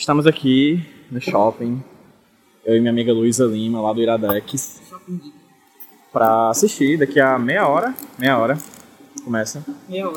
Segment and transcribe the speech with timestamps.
[0.00, 1.84] Estamos aqui no shopping,
[2.64, 4.80] eu e minha amiga Luísa Lima, lá do Iradex,
[6.10, 8.56] pra assistir daqui a meia hora, meia hora,
[9.22, 9.62] começa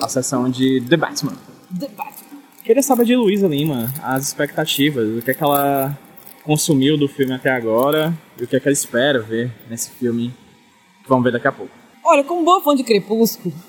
[0.01, 1.35] a sessão de The Batman.
[1.77, 2.39] The Batman.
[2.63, 5.99] Queria saber de Luísa Lima, as expectativas, o que é que ela
[6.45, 10.33] consumiu do filme até agora e o que é que ela espera ver nesse filme
[11.03, 11.73] que vamos ver daqui a pouco.
[12.05, 13.53] Olha, como boa fã de Crepúsculo.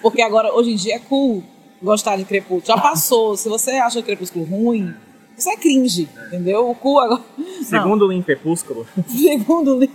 [0.00, 1.44] Porque agora, hoje em dia, é cool
[1.82, 2.66] gostar de Crepúsculo.
[2.66, 3.36] Já passou.
[3.36, 4.94] Se você acha Crepúsculo ruim,
[5.36, 6.68] isso é cringe, entendeu?
[6.70, 7.22] O cool agora.
[7.62, 8.86] Segundo o Link Crepúsculo.
[9.06, 9.88] Segundo o.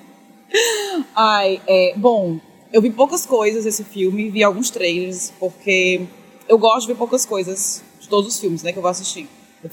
[1.16, 1.94] Ai, é.
[1.98, 2.40] Bom,
[2.72, 6.02] eu vi poucas coisas desse filme, vi alguns trailers, porque
[6.48, 9.28] eu gosto de ver poucas coisas de todos os filmes, né, que eu vou assistir.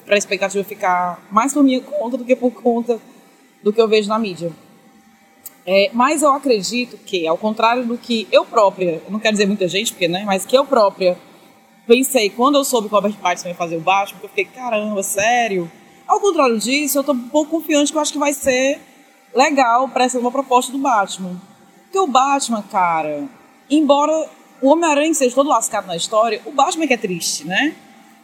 [0.04, 3.00] Pra expectativa ficar mais por minha conta do que por conta
[3.62, 4.52] do que eu vejo na mídia.
[5.66, 9.68] É, mas eu acredito que, ao contrário do que eu própria, não quero dizer muita
[9.68, 11.16] gente, porque, né, mas que eu própria
[11.90, 15.02] pensei, quando eu soube que o Robert Pattinson ia fazer o Batman, eu fiquei, caramba,
[15.02, 15.68] sério?
[16.06, 18.78] Ao contrário disso, eu tô um pouco confiante que eu acho que vai ser
[19.34, 21.40] legal para essa uma proposta do Batman.
[21.82, 23.28] Porque o Batman, cara,
[23.68, 24.12] embora
[24.62, 27.74] o Homem-Aranha seja todo lascado na história, o Batman é que é triste, né?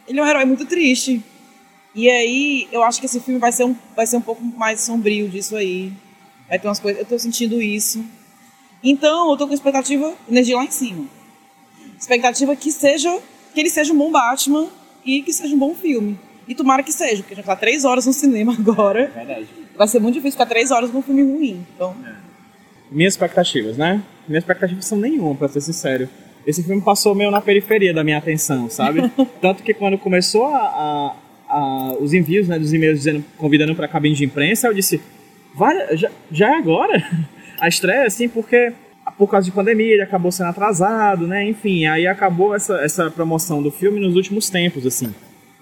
[0.07, 1.21] Ele é um herói muito triste.
[1.93, 4.79] E aí, eu acho que esse filme vai ser um, vai ser um pouco mais
[4.79, 5.91] sombrio disso aí.
[6.47, 7.01] Vai ter umas coisas.
[7.01, 8.01] Eu tô sentindo isso.
[8.81, 11.05] Então, eu tô com expectativa, energia lá em cima.
[11.99, 13.21] Expectativa que seja.
[13.57, 14.67] Que ele seja um bom Batman
[15.03, 16.15] e que seja um bom filme.
[16.47, 19.07] E tomara que seja, porque já tá três horas no cinema agora.
[19.07, 19.47] Verdade.
[19.75, 21.65] Vai ser muito difícil ficar três horas com um filme ruim.
[21.73, 21.95] Então.
[22.91, 24.03] Minhas expectativas, né?
[24.27, 26.07] Minhas expectativas são nenhuma, pra ser sincero.
[26.45, 29.11] Esse filme passou meio na periferia da minha atenção, sabe?
[29.41, 31.15] Tanto que quando começou a, a,
[31.49, 35.01] a, os envios né, dos e-mails dizendo, convidando pra cabine de imprensa, eu disse,
[35.93, 37.03] já, já é agora?
[37.59, 38.71] A estreia, assim, porque
[39.17, 41.43] por causa de pandemia ele acabou sendo atrasado, né?
[41.49, 45.13] Enfim, aí acabou essa, essa promoção do filme nos últimos tempos, assim.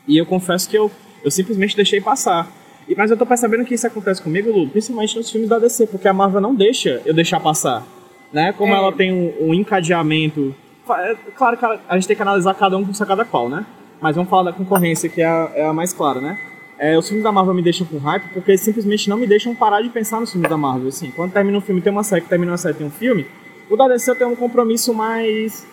[0.07, 0.91] E eu confesso que eu,
[1.23, 2.51] eu simplesmente deixei passar.
[2.87, 5.87] E, mas eu tô percebendo que isso acontece comigo, Lu, principalmente nos filmes da DC,
[5.87, 7.85] porque a Marvel não deixa eu deixar passar.
[8.31, 8.51] Né?
[8.53, 8.77] Como É.
[8.77, 10.53] ela tem um, um encadeamento.
[10.89, 13.65] é Claro que a a gente tem que analisar cada um com cada qual, né?
[14.01, 16.37] Mas vamos falar da concorrência, que é a, é a mais clara, né?
[16.77, 19.55] É, os filmes da Marvel me deixam com hype porque eles simplesmente não me deixam
[19.55, 20.89] parar de pensar nos filmes da Marvel.
[20.89, 23.25] Assim, quando termina um filme tem uma série, que termina uma série tem um filme,
[23.69, 25.65] o da DC tem um compromisso mais.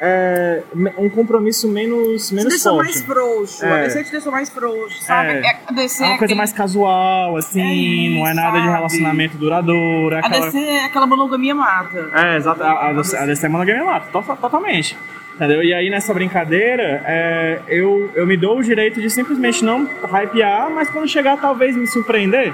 [0.00, 0.62] é,
[0.98, 2.84] um compromisso menos, Te menos deixou forte.
[2.92, 3.64] mais frouxo.
[3.64, 3.72] É.
[3.72, 5.28] A DC te deixou mais frouxo, sabe?
[5.28, 5.46] É.
[5.46, 8.66] É, A DC É uma coisa aquele- mais casual, assim, É, não é nada de
[8.68, 10.14] relacionamento duradouro.
[10.14, 10.46] É A aquela...
[10.46, 12.10] DC é aquela monogamia mata.
[12.12, 12.62] É, exato.
[12.62, 14.96] A, a, DC a DC é monogamia to- totalmente.
[15.36, 15.62] Entendeu?
[15.64, 20.70] E aí nessa brincadeira, é, eu, eu me dou o direito de simplesmente não hypear,
[20.70, 22.52] mas quando chegar talvez me surpreender,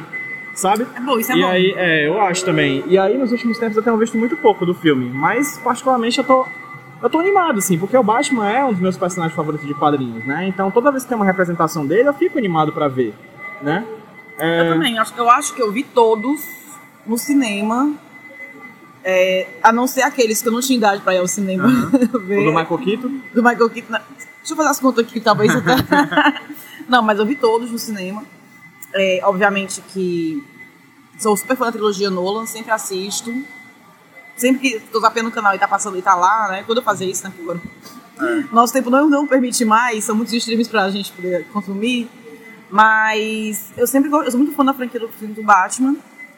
[0.61, 0.87] sabe?
[0.95, 1.49] É bom, isso é e bom.
[1.49, 2.85] aí, é, eu acho também.
[2.87, 6.25] E aí nos últimos tempos eu tenho visto muito pouco do filme, mas particularmente eu
[6.25, 6.47] tô.
[7.03, 10.25] Eu tô animado, assim, porque o Batman é um dos meus personagens favoritos de quadrinhos,
[10.27, 10.47] né?
[10.47, 13.15] Então toda vez que tem uma representação dele, eu fico animado pra ver,
[13.63, 13.85] né?
[14.39, 16.43] É, Eu também, acho- eu acho que eu vi todos
[17.07, 17.93] no cinema.
[19.03, 21.67] é, a não ser aqueles que eu não tinha idade pra ir ao cinema
[22.27, 22.41] ver.
[22.41, 23.11] o do Michael Keaton.
[23.35, 23.93] do Michael Keaton.
[23.93, 25.75] Deixa eu fazer as contas aqui, talvez até.
[26.89, 28.23] não, mas eu vi todos no cinema.
[28.93, 30.45] É, obviamente que
[31.19, 33.33] sou super fã da trilogia Nolan, sempre assisto.
[34.37, 36.63] Sempre que tô zapeando no canal e tá passando e tá lá, né?
[36.65, 37.33] Quando eu fazer isso, né?
[37.39, 37.61] agora
[38.51, 42.11] Nosso tempo não, não permite mais, são muitos streams pra gente poder consumir.
[42.71, 45.97] Mas eu sempre gosto, eu sou muito fã da franquia do filme do Batman.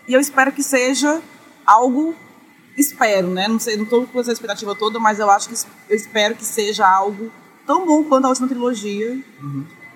[0.09, 1.23] E eu espero que seja
[1.65, 2.15] algo.
[2.77, 3.47] Espero, né?
[3.47, 5.55] Não sei, não tô com essa expectativa toda, mas eu acho que
[5.89, 7.31] eu espero que seja algo
[7.67, 9.23] tão bom quanto a última trilogia.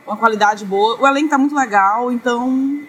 [0.07, 1.01] Uma qualidade boa.
[1.01, 2.81] O elenco tá muito legal, então.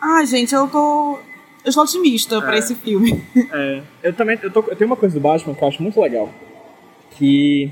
[0.00, 1.18] Ai, gente, eu tô.
[1.64, 3.22] Eu estou otimista pra esse filme.
[3.52, 6.00] É, eu também eu, tô- eu tenho uma coisa do Batman que eu acho muito
[6.00, 6.28] legal.
[7.12, 7.70] Que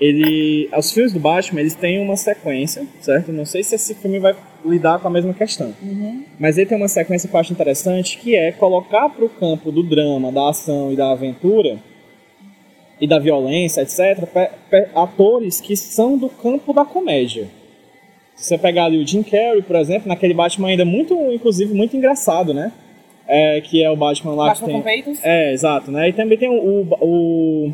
[0.00, 0.68] ele.
[0.76, 3.30] Os filmes do Batman, eles têm uma sequência, certo?
[3.30, 4.34] Não sei se esse filme vai
[4.64, 5.74] lidar com a mesma questão.
[6.38, 9.82] Mas ele tem uma sequência que eu acho interessante, que é colocar pro campo do
[9.82, 11.78] drama, da ação e da aventura
[13.00, 14.26] e da violência, etc.,
[14.94, 17.48] atores que são do campo da comédia.
[18.40, 21.96] Se você pegar ali o Jim Carrey, por exemplo, naquele Batman ainda muito, inclusive, muito
[21.96, 22.72] engraçado, né?
[23.28, 25.02] É, que é o Batman lá Batman que com tem...
[25.02, 25.20] peitos?
[25.24, 26.08] É, exato, né?
[26.08, 27.72] E também tem o, o,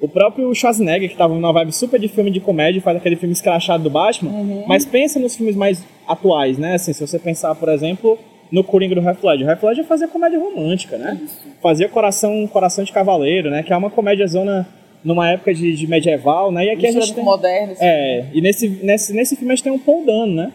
[0.00, 3.32] o próprio Schwarzenegger, que tava numa vibe super de filme de comédia, faz aquele filme
[3.32, 4.64] escrachado do Batman, Uhum.
[4.66, 6.74] mas pensa nos filmes mais atuais, né?
[6.74, 8.18] Assim, se você pensar, por exemplo,
[8.52, 9.46] no Coringa do Heath Ledger.
[9.46, 11.20] O Heath Ledger fazia comédia romântica, né?
[11.60, 13.62] Fazia Coração, Coração de Cavaleiro, né?
[13.64, 14.66] Que é uma comédia zona
[15.04, 16.64] numa época de, de medieval, né?
[16.64, 17.22] E aqui a gente tem...
[17.22, 17.72] moderno.
[17.72, 17.84] assim.
[17.84, 20.52] É, e nesse, nesse, nesse filme a gente tem um Paul Dano, né?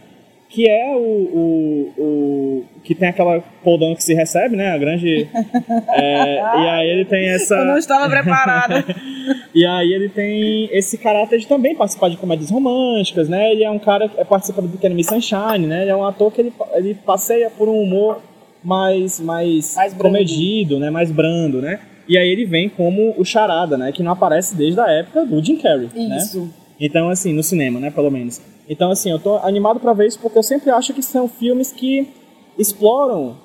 [0.50, 4.72] que é o, o, o que tem aquela poldão que se recebe, né?
[4.72, 5.30] A grande.
[5.94, 7.56] é, e aí ele tem essa.
[7.56, 8.84] Eu não estava preparada.
[9.54, 13.52] e aí ele tem esse caráter de também participar de comédias românticas, né?
[13.52, 15.84] Ele é um cara que participa do Miss Sunshine, né?
[15.84, 18.19] Ele é um ator que ele, ele passeia por um humor
[18.63, 20.90] mais, mais, Mais comedido, né?
[20.90, 21.80] Mais brando, né?
[22.10, 23.92] E aí ele vem como o Charada, né?
[23.92, 26.18] Que não aparece desde a época do Jim Carrey, né?
[26.18, 26.52] Isso.
[26.80, 28.42] Então, assim, no cinema, né, pelo menos.
[28.68, 31.72] Então, assim, eu tô animado pra ver isso porque eu sempre acho que são filmes
[31.72, 32.10] que
[32.58, 33.38] exploram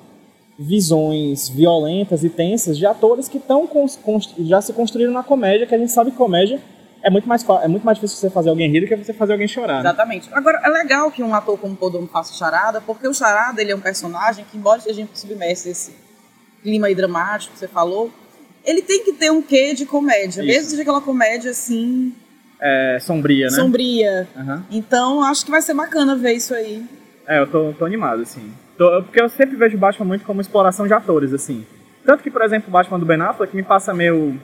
[0.59, 3.69] visões violentas e tensas de atores que tão
[4.39, 6.61] já se construíram na comédia, que a gente sabe que comédia
[7.03, 9.33] é muito mais é muito mais difícil você fazer alguém rir do que você fazer
[9.33, 9.83] alguém chorar.
[9.83, 9.91] né?
[9.91, 10.29] Exatamente.
[10.33, 13.77] Agora, é legal que um ator como Dano faça charada, porque o charada ele é
[13.77, 15.93] um personagem que, embora esteja submerso nesse
[16.63, 18.11] clima aí dramático que você falou,
[18.65, 20.47] ele tem que ter um quê de comédia, Isso.
[20.47, 22.13] mesmo que seja aquela comédia assim,
[22.61, 23.51] É sombria, né?
[23.53, 24.29] sombria.
[24.37, 24.65] Aham.
[24.71, 26.83] Então, acho que vai ser bacana ver isso aí.
[27.27, 28.53] É, eu tô, tô animado, assim.
[28.77, 31.65] Tô- porque eu sempre vejo o Batman muito como exploração de atores, assim.
[32.05, 34.39] Tanto que, por exemplo, o Batman do Ben Affleck me passa meio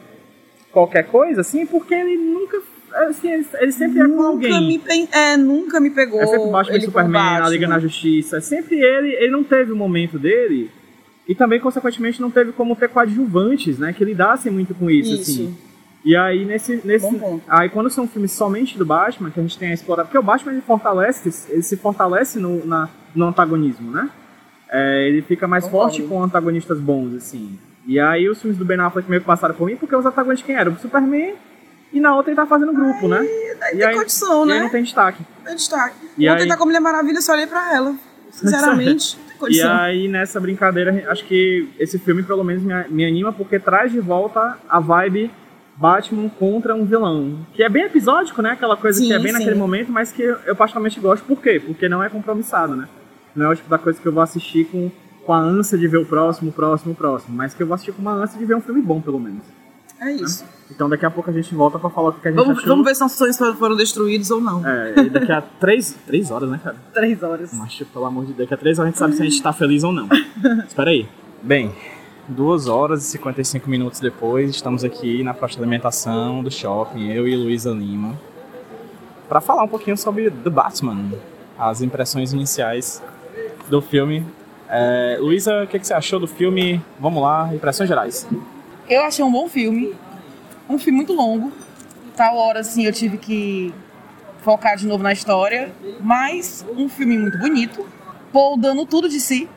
[0.72, 2.60] qualquer coisa, assim, porque ele nunca.
[3.08, 3.30] Assim,
[3.60, 4.66] ele, sempre é com nunca alguém.
[4.66, 6.20] me, pen- é, nunca me pegou.
[6.20, 7.48] É sempre o Batman ele Superman, a Batman.
[7.50, 8.38] Liga na Justiça.
[8.38, 9.12] É sempre ele.
[9.14, 10.70] Ele não teve o momento dele.
[11.30, 13.92] E também, consequentemente, não teve como ter coadjuvantes, né?
[13.92, 15.30] Que lidassem muito com isso, Isso.
[15.30, 15.56] assim.
[16.04, 16.80] E aí, nesse.
[16.84, 20.04] nesse Bom aí, quando são filmes somente do Batman, que a gente tem a explorar.
[20.04, 24.10] Porque o Batman ele fortalece, ele se fortalece no, na, no antagonismo, né?
[24.72, 25.92] É, ele fica mais Concordo.
[25.94, 27.58] forte com antagonistas bons, assim.
[27.86, 30.46] E aí, os filmes do Ben Affleck meio que passaram por mim, porque os antagonistas
[30.46, 30.72] quem eram?
[30.72, 31.34] O Superman.
[31.92, 33.18] E na outra ele tá fazendo grupo, né?
[33.18, 34.64] Aí E tem aí- condição, E aí né?
[34.64, 35.22] não tem destaque.
[35.44, 35.96] Tem destaque.
[36.16, 37.94] E Ontem aí- tá com a Mulher Maravilha, só olhei pra ela.
[38.30, 39.18] Sinceramente,
[39.48, 43.92] E aí, nessa brincadeira, acho que esse filme, pelo menos, me, me anima porque traz
[43.92, 45.30] de volta a vibe
[45.76, 47.38] Batman contra um vilão.
[47.54, 48.50] Que é bem episódico, né?
[48.50, 49.38] Aquela coisa Sim, que é bem sim.
[49.38, 51.24] naquele momento, mas que eu particularmente gosto.
[51.24, 51.58] Por quê?
[51.58, 52.86] Porque não é compromissado, né?
[53.34, 54.90] Não é o tipo da coisa que eu vou assistir com,
[55.24, 57.34] com a ânsia de ver o próximo, o próximo, o próximo.
[57.34, 59.42] Mas que eu vou assistir com uma ânsia de ver um filme bom, pelo menos.
[60.00, 60.44] É isso.
[60.70, 62.68] Então daqui a pouco a gente volta pra falar o que a gente Vamos, achou.
[62.70, 64.66] vamos ver se nossos sonhos foram- destruídos ou não.
[64.66, 66.76] É, e daqui a três, três horas, né, cara?
[66.94, 67.52] Três horas.
[67.52, 69.24] Mas, tipo, pelo amor de Deus, daqui a três horas a gente sabe se a
[69.24, 70.08] gente tá feliz ou não.
[70.66, 71.08] Espera aí.
[71.42, 71.72] Bem,
[72.28, 77.26] duas horas e 55 minutos depois, estamos aqui na praça de alimentação do shopping, eu
[77.26, 78.18] e Luísa Lima,
[79.28, 81.10] para falar um pouquinho sobre The Batman,
[81.58, 83.02] as impressões iniciais
[83.68, 84.24] do filme.
[84.68, 86.80] É, Luísa, o que, que você achou do filme?
[86.98, 88.26] Vamos lá, impressões gerais.
[88.90, 89.94] Eu achei um bom filme.
[90.68, 91.52] Um filme muito longo.
[92.16, 93.72] Tal hora, assim, eu tive que
[94.42, 95.72] focar de novo na história.
[96.00, 97.86] Mas um filme muito bonito.
[98.32, 99.48] Paul dando tudo de si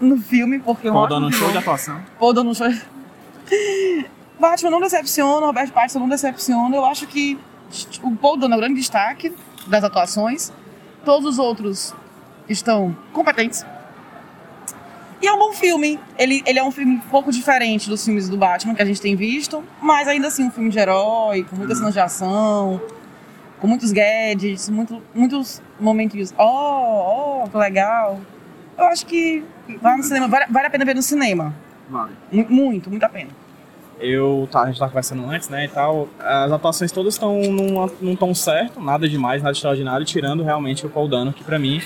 [0.00, 2.00] no filme, porque eu Paul dando um show de atuação.
[2.16, 2.68] Paul dando um show.
[4.38, 6.76] Batman não decepciona, Robert Pattinson não decepciona.
[6.76, 7.38] Eu acho que
[8.02, 9.34] o Paul dando é o grande destaque
[9.66, 10.52] das atuações.
[11.04, 11.92] Todos os outros
[12.48, 13.64] estão competentes.
[15.26, 15.98] E é um bom filme.
[16.16, 19.00] Ele, ele é um filme um pouco diferente dos filmes do Batman que a gente
[19.00, 22.80] tem visto, mas ainda assim um filme de herói, com muitas cenas de ação,
[23.58, 26.32] com muitos gadgets, muito, muitos momentos.
[26.38, 28.20] Oh, oh, que legal.
[28.78, 29.42] Eu acho que
[29.82, 31.52] vai no cinema, vale, vale a pena ver no cinema.
[31.90, 32.12] Vale.
[32.30, 33.30] Mu- Muito, muito a pena.
[33.98, 36.08] Eu, tá, a gente tava conversando antes, né, e tal.
[36.20, 40.88] As atuações todas estão num, num tom certo, nada demais, nada extraordinário, tirando realmente o
[40.88, 41.80] Paul Dano, que pra mim,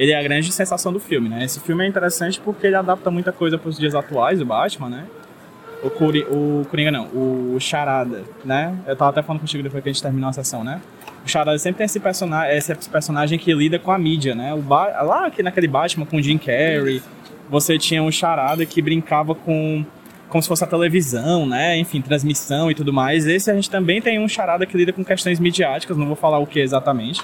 [0.00, 1.44] ele é a grande sensação do filme, né.
[1.44, 5.04] Esse filme é interessante porque ele adapta muita coisa pros dias atuais do Batman, né.
[5.82, 8.74] O, Curi, o Coringa não, o Charada, né.
[8.86, 10.80] Eu tava até falando contigo depois que a gente terminou a sessão, né.
[11.22, 14.54] O Charada sempre tem esse personagem, esse personagem que lida com a mídia, né.
[14.54, 17.02] O lá aqui naquele Batman com o Jim Carrey,
[17.50, 19.84] você tinha um Charada que brincava com
[20.30, 21.76] como se fosse a televisão, né?
[21.76, 23.26] Enfim, transmissão e tudo mais.
[23.26, 26.38] Esse a gente também tem um charada que lida com questões midiáticas, não vou falar
[26.38, 27.20] o que exatamente.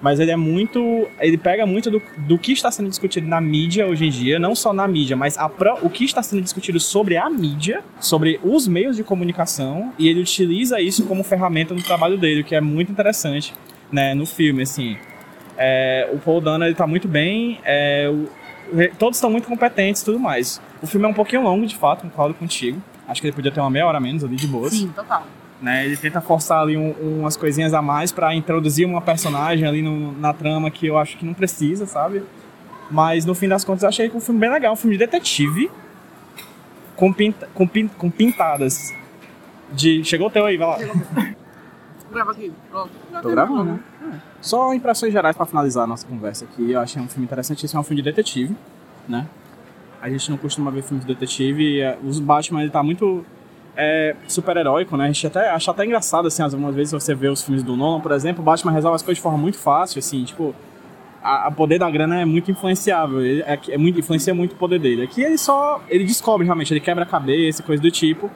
[0.00, 1.08] Mas ele é muito.
[1.20, 4.54] Ele pega muito do, do que está sendo discutido na mídia hoje em dia, não
[4.54, 5.50] só na mídia, mas a
[5.82, 10.20] o que está sendo discutido sobre a mídia, sobre os meios de comunicação, e ele
[10.20, 13.52] utiliza isso como ferramenta no trabalho dele, o que é muito interessante,
[13.90, 14.96] né, no filme, assim.
[15.56, 18.28] É, o Paul Dano, ele tá muito bem, é, o-
[18.98, 20.60] todos estão muito competentes e tudo mais.
[20.80, 22.80] O filme é um pouquinho longo, de fato, concordo contigo.
[23.08, 25.26] Acho que ele podia ter uma meia hora menos ali de boas total.
[25.60, 25.84] Né?
[25.86, 30.12] Ele tenta forçar ali um- umas coisinhas a mais pra introduzir uma personagem ali no-
[30.12, 32.22] na trama que eu acho que não precisa, sabe?
[32.90, 35.04] Mas no fim das contas eu achei que um filme bem legal, um filme de
[35.04, 35.70] detetive
[36.96, 38.94] com, pinta, com, pin- com pintadas
[39.72, 40.02] de...
[40.04, 40.78] Chegou o teu aí, vai lá.
[42.10, 42.50] Grava aqui.
[42.70, 42.90] Pronto.
[43.22, 43.64] Tô gravando,
[44.00, 44.20] né?
[44.40, 46.72] Só impressões gerais pra finalizar a nossa conversa aqui.
[46.72, 48.56] Eu achei um filme interessantíssimo, é um filme de detetive,
[49.06, 49.26] né?
[50.00, 53.26] A gente não costuma ver filmes de detetive é, os Batman ele tá muito
[53.80, 55.04] é, super-heróico, né?
[55.04, 58.00] A gente até acha até engraçado, assim, algumas vezes você vê os filmes do Nolan,
[58.00, 60.52] por exemplo, o Batman resolve as coisas de forma muito fácil, assim, tipo,
[61.22, 64.56] a, a poder da grana é muito influenciável, ele, é, é muito, influencia muito o
[64.56, 65.02] poder dele.
[65.02, 68.28] Aqui ele só, ele descobre realmente, ele quebra a cabeça, coisa do tipo.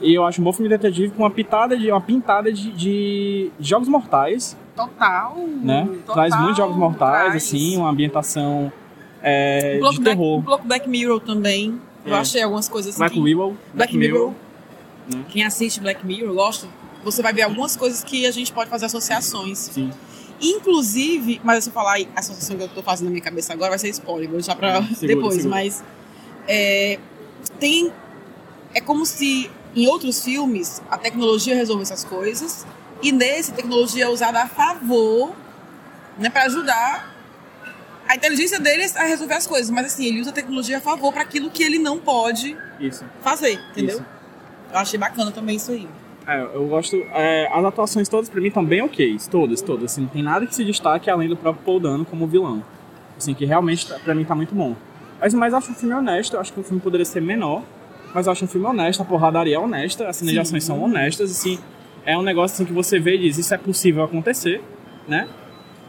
[0.00, 2.72] E eu acho um bom filme de detetive com uma pitada de, uma pintada de,
[2.72, 5.36] de jogos mortais, Total.
[5.62, 5.88] né?
[6.06, 7.36] total, traz muitos jogos mortais, traz.
[7.36, 8.72] assim, uma ambientação
[9.22, 10.38] é, Um de Black, terror.
[10.38, 11.78] um pouco Black Mirror também.
[12.06, 12.18] Eu É.
[12.18, 12.98] achei algumas coisas assim.
[13.00, 13.52] Black Mirror.
[13.74, 14.32] Black Mirror.
[15.14, 15.24] Né?
[15.28, 16.68] Quem assiste Black Mirror, gosta,
[17.04, 19.58] você vai ver algumas coisas que a gente pode fazer associações.
[19.58, 19.90] Sim.
[20.40, 23.70] Inclusive, mas se eu falar a associação que eu tô fazendo na minha cabeça agora
[23.70, 25.34] vai ser spoiler, vou deixar pra Segura, depois.
[25.34, 25.50] segura.
[25.54, 25.84] Mas
[26.48, 26.98] é,
[27.58, 27.92] tem.
[28.72, 32.66] É como se em outros filmes a tecnologia resolve essas coisas
[33.02, 35.34] e nesse a tecnologia é usada a favor,
[36.18, 37.14] né, para ajudar
[38.08, 39.70] a inteligência deles a resolver as coisas.
[39.70, 43.04] Mas assim, ele usa a tecnologia a favor para aquilo que ele não pode Isso.
[43.22, 43.96] fazer, entendeu?
[43.96, 44.06] Isso.
[44.72, 45.88] Eu achei bacana também isso aí.
[46.26, 46.96] É, eu gosto.
[47.12, 49.16] é, as atuações todas pra mim estão bem ok.
[49.30, 49.92] Todas, todas.
[49.92, 52.62] Assim, não tem nada que se destaque além do próprio Paul Dano como vilão.
[53.16, 54.76] Assim, que realmente tá- pra mim tá muito bom.
[55.20, 56.34] Mas, mas eu acho um filme honesto.
[56.34, 57.62] Eu acho que o filme poderia ser menor.
[58.14, 59.00] Mas eu acho um filme honesto.
[59.02, 60.08] A porradaria é honesta.
[60.08, 61.30] As cenas de ações são honestas.
[61.30, 61.58] Assim,
[62.04, 64.62] é um negócio assim, que você vê e diz: Isso é possível acontecer,
[65.08, 65.28] né?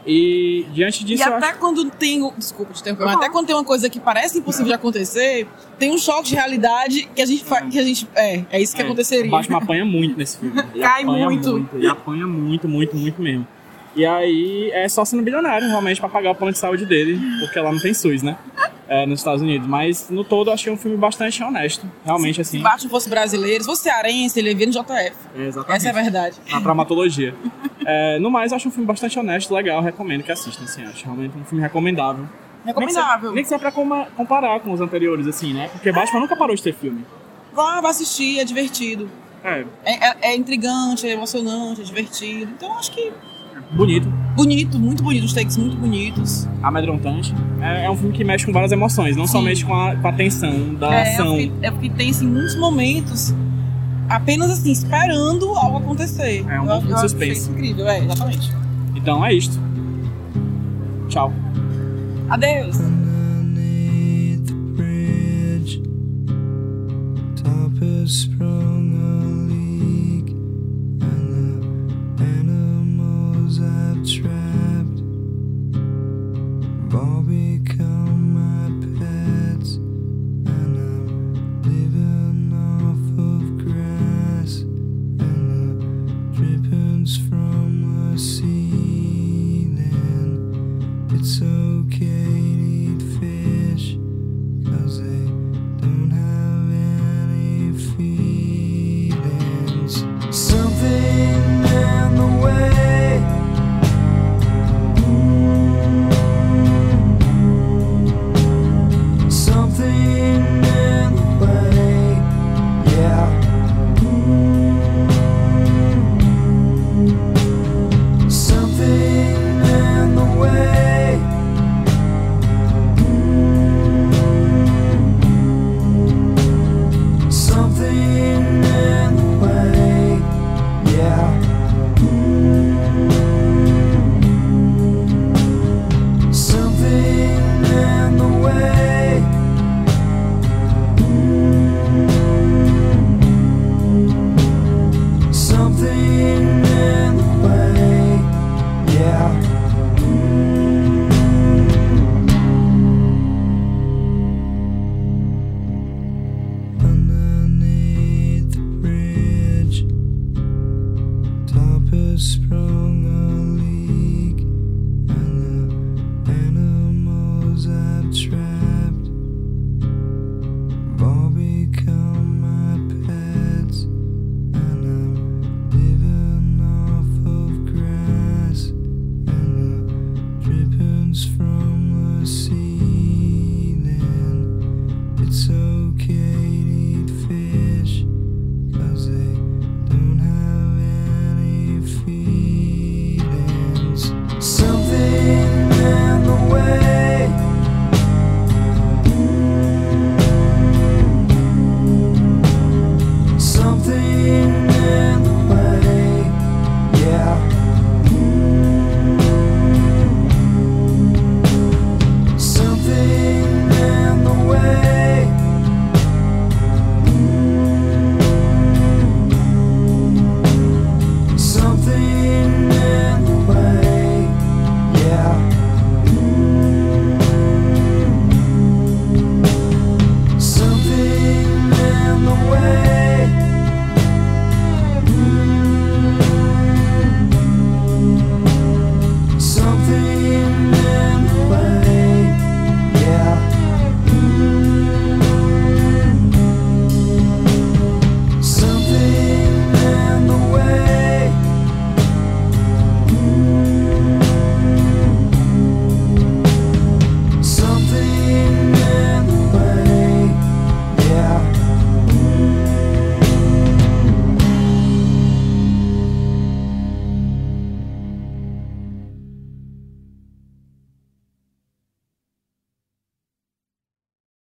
[0.06, 1.58] E diante disso e até acho.
[1.58, 2.28] quando tem.
[2.36, 5.46] Desculpa te interromper, mas até quando tem uma coisa que parece impossível de acontecer,
[5.78, 8.08] tem um choque de realidade que a gente fa- que a gente.
[8.14, 9.26] É, é isso que É, aconteceria.
[9.28, 10.58] O Batman apanha muito nesse filme.
[10.74, 11.68] Ele Cai apanha muito.
[11.72, 13.46] Ele apanha muito, muito, muito mesmo.
[13.94, 17.60] E aí é só sendo bilionário, realmente, pra pagar o plano de saúde dele, porque
[17.60, 18.38] lá não tem SUS, né?
[18.88, 19.68] É, nos Estados Unidos.
[19.68, 21.86] Mas no todo eu achei um filme bastante honesto.
[22.04, 22.60] Realmente, Se assim.
[22.60, 25.12] Batman fosse brasileiro, se fosse cearense, ele ia vir no JF.
[25.36, 25.76] É, exatamente.
[25.76, 26.36] Essa é a verdade.
[26.50, 27.34] Na traumatologia.
[27.86, 30.84] É, no mais, eu acho um filme bastante honesto, legal, recomendo que assistam, assim.
[30.84, 32.26] Acho realmente um filme recomendável.
[32.64, 33.32] Recomendável.
[33.32, 33.72] Nem que seja pra
[34.16, 35.68] comparar com os anteriores, assim, né?
[35.72, 37.04] Porque Batman nunca parou de ter filme.
[37.52, 39.08] Vá, vá assistir, é divertido.
[39.44, 42.52] É, É, é- é intrigante, é emocionante, é divertido.
[42.56, 43.12] Então acho que
[43.72, 46.46] bonito, bonito, muito bonito, os takes muito bonitos.
[46.62, 47.34] amedrontante.
[47.60, 49.32] É, é um filme que mexe com várias emoções, não Sim.
[49.32, 51.26] somente com a, com a tensão da É, ação.
[51.36, 53.34] eu fiquei, eu fiquei tenso em muitos momentos,
[54.16, 56.44] apenas assim, esperando algo acontecer.
[56.48, 57.50] É, um eu, de eu suspense.
[57.50, 58.52] incrível, é, exatamente.
[58.94, 59.58] Então é isto.
[61.08, 61.32] Tchau.
[62.28, 62.76] Adeus!